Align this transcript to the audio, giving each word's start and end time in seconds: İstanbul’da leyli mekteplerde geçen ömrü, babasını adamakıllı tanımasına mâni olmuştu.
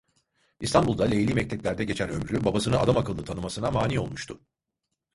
İstanbul’da 0.59 1.03
leyli 1.05 1.33
mekteplerde 1.33 1.83
geçen 1.85 2.09
ömrü, 2.09 2.45
babasını 2.45 2.79
adamakıllı 2.79 3.25
tanımasına 3.25 3.71
mâni 3.71 3.99
olmuştu. 3.99 4.41